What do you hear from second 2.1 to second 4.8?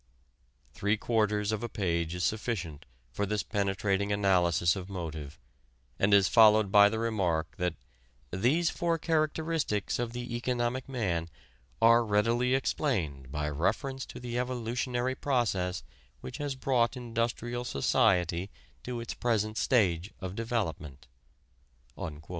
is sufficient for this penetrating analysis